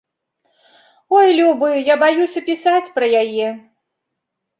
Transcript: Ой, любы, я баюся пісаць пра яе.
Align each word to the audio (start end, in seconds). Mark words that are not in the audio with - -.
Ой, 1.17 1.27
любы, 1.39 1.69
я 1.93 1.97
баюся 2.05 2.43
пісаць 2.47 2.91
пра 2.97 3.05
яе. 3.21 3.47